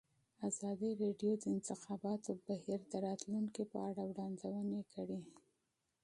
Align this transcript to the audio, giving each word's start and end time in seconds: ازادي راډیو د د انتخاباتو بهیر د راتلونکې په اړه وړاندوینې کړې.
ازادي 0.49 0.91
راډیو 1.03 1.31
د 1.37 1.39
د 1.43 1.45
انتخاباتو 1.55 2.31
بهیر 2.47 2.79
د 2.91 2.93
راتلونکې 3.07 3.63
په 3.71 3.77
اړه 3.89 4.01
وړاندوینې 4.11 4.81
کړې. 4.93 5.19